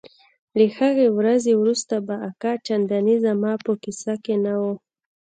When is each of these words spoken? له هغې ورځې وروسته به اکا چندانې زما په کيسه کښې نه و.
له 0.57 0.65
هغې 0.77 1.07
ورځې 1.17 1.51
وروسته 1.57 1.95
به 2.05 2.15
اکا 2.29 2.53
چندانې 2.65 3.15
زما 3.25 3.51
په 3.65 3.71
کيسه 3.83 4.13
کښې 4.23 4.35
نه 4.45 4.53
و. 4.61 4.63